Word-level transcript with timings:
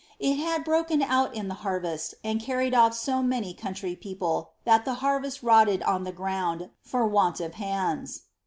It 0.17 0.37
had 0.37 0.63
broken 0.63 1.03
out 1.03 1.35
in 1.35 1.47
the 1.47 1.53
harvest, 1.61 2.15
and 2.23 2.41
carried 2.41 2.73
otiTso 2.73 3.23
many 3.23 3.53
country 3.53 3.95
people, 3.95 4.53
that 4.63 4.83
the 4.83 4.95
harvest 4.95 5.43
rotted 5.43 5.83
on 5.83 6.05
the 6.05 6.11
ground 6.11 6.71
for 6.81 7.05
want 7.05 7.39
of 7.39 7.51
liands. 7.51 8.21